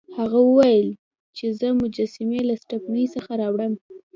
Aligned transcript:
هغه 0.17 0.39
وویل 0.47 0.89
چې 1.37 1.45
زه 1.59 1.67
مجسمې 1.81 2.41
له 2.49 2.55
سټپني 2.61 3.05
څخه 3.15 3.31
راوړم. 3.41 3.73